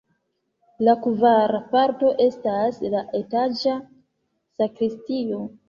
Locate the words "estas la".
2.25-3.05